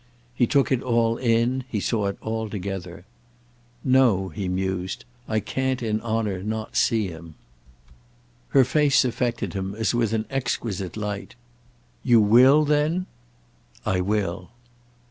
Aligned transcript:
He 0.33 0.47
took 0.47 0.71
it 0.71 0.81
all 0.81 1.17
in, 1.17 1.63
he 1.69 1.79
saw 1.79 2.07
it 2.07 2.17
all 2.21 2.49
together. 2.49 3.05
"No," 3.83 4.29
he 4.29 4.47
mused, 4.47 5.05
"I 5.27 5.39
can't 5.39 5.83
in 5.83 6.01
honour 6.01 6.41
not 6.41 6.75
see 6.75 7.05
him." 7.05 7.35
Her 8.49 8.63
face 8.63 9.05
affected 9.05 9.53
him 9.53 9.75
as 9.75 9.93
with 9.93 10.11
an 10.13 10.25
exquisite 10.31 10.97
light. 10.97 11.35
"You 12.03 12.19
will 12.19 12.65
then?" 12.65 13.05
"I 13.85 13.99
will." 14.01 14.49